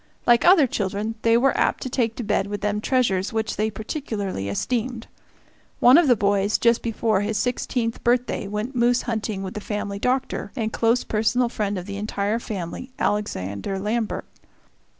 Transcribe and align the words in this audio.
Like 0.25 0.43
other 0.43 0.65
children, 0.65 1.13
they 1.21 1.37
were 1.37 1.55
apt 1.55 1.83
to 1.83 1.87
take 1.89 2.15
to 2.15 2.23
bed 2.23 2.47
with 2.47 2.61
them 2.61 2.81
treasures 2.81 3.31
which 3.31 3.55
they 3.55 3.69
particularly 3.69 4.49
esteemed. 4.49 5.05
One 5.79 5.95
of 5.95 6.07
the 6.07 6.15
boys, 6.15 6.57
just 6.57 6.81
before 6.81 7.21
his 7.21 7.37
sixteenth 7.37 8.03
birthday, 8.03 8.47
went 8.47 8.75
moose 8.75 9.03
hunting 9.03 9.43
with 9.43 9.53
the 9.53 9.61
family 9.61 9.99
doctor, 9.99 10.51
and 10.55 10.73
close 10.73 11.03
personal 11.03 11.49
friend 11.49 11.77
of 11.77 11.85
the 11.85 11.97
entire 11.97 12.39
family, 12.39 12.89
Alexander 12.97 13.77
Lambert. 13.77 14.25